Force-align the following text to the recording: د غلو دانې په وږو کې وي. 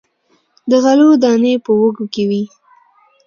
د 0.69 0.71
غلو 0.83 1.09
دانې 1.23 1.53
په 1.65 1.71
وږو 1.79 2.05
کې 2.13 2.23
وي. 2.29 2.43